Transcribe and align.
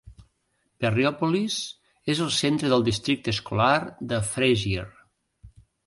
Perryopolis 0.85 1.59
és 2.15 2.23
el 2.27 2.33
centre 2.39 2.73
del 2.73 2.89
districte 2.91 3.37
escolar 3.37 3.71
de 4.15 4.25
Frazier. 4.35 4.93